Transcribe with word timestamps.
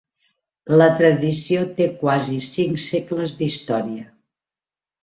La 0.81 0.87
tradició 1.01 1.67
té 1.81 1.89
quasi 2.01 2.41
cinc 2.49 2.83
segles 2.87 3.39
d'història. 3.45 4.13